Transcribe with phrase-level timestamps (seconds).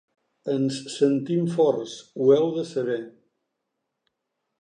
[0.53, 2.99] Ens sentim forts, ho heu de saber.